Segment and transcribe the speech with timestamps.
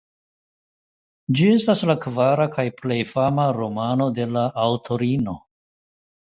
[1.39, 5.41] Ĝi estas la kvara kaj plej fama romano de la aŭtorino.